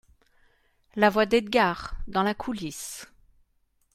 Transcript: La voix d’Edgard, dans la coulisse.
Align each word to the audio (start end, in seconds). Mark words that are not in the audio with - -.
La 0.95 1.11
voix 1.11 1.27
d’Edgard, 1.27 1.93
dans 2.07 2.23
la 2.23 2.33
coulisse. 2.33 3.05